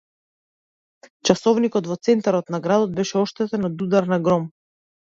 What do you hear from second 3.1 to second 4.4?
оштетен од удар на